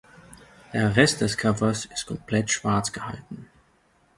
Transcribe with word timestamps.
Der 0.73 0.95
Rest 0.95 1.21
des 1.21 1.37
Covers 1.37 1.85
ist 1.85 2.07
komplett 2.07 2.49
schwarz 2.49 2.91
gehalten. 2.91 3.47